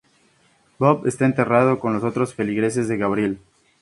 [0.79, 3.39] Bob está enterrado con los otros feligreses de Gabriel.